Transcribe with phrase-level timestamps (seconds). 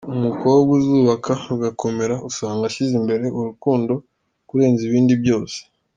[0.17, 3.93] Umukobwa uzubaka rugakomera usanga ashyize imbere urukundo
[4.47, 5.57] kurenza ibindi byose.